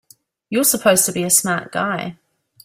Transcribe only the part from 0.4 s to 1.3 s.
You're supposed to be a